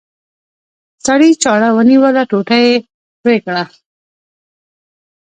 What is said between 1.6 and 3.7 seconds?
ونیوله ټوټه یې پرې کړه.